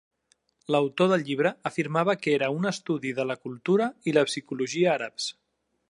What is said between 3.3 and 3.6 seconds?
la